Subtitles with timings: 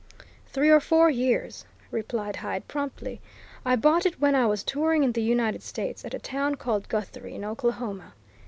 [0.47, 3.21] "Three or four years," replied Hyde, promptly.
[3.63, 6.89] "I bought it when I was touring in the United States, at a town called
[6.89, 8.15] Guthrie, in Oklahoma.